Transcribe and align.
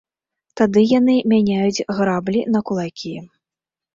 Тады 0.59 0.81
яны 0.99 1.15
мяняюць 1.33 1.85
граблі 1.99 2.41
на 2.57 2.61
кулакі. 2.69 3.13